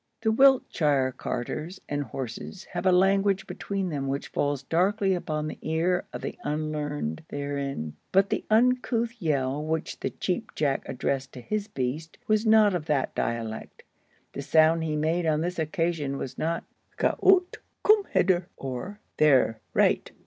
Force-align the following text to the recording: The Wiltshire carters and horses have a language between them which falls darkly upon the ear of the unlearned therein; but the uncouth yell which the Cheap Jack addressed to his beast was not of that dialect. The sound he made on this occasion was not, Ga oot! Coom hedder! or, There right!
The 0.23 0.31
Wiltshire 0.31 1.11
carters 1.11 1.79
and 1.87 2.01
horses 2.05 2.63
have 2.71 2.87
a 2.87 2.91
language 2.91 3.45
between 3.45 3.89
them 3.89 4.07
which 4.07 4.29
falls 4.29 4.63
darkly 4.63 5.13
upon 5.13 5.45
the 5.45 5.59
ear 5.61 6.05
of 6.11 6.23
the 6.23 6.39
unlearned 6.43 7.23
therein; 7.29 7.95
but 8.11 8.31
the 8.31 8.43
uncouth 8.49 9.11
yell 9.21 9.63
which 9.63 9.99
the 9.99 10.09
Cheap 10.09 10.55
Jack 10.55 10.81
addressed 10.87 11.33
to 11.33 11.41
his 11.41 11.67
beast 11.67 12.17
was 12.25 12.47
not 12.47 12.73
of 12.73 12.85
that 12.85 13.13
dialect. 13.13 13.83
The 14.33 14.41
sound 14.41 14.83
he 14.83 14.95
made 14.95 15.27
on 15.27 15.41
this 15.41 15.59
occasion 15.59 16.17
was 16.17 16.35
not, 16.35 16.63
Ga 16.97 17.13
oot! 17.23 17.57
Coom 17.83 18.05
hedder! 18.05 18.47
or, 18.57 18.99
There 19.17 19.59
right! 19.75 20.09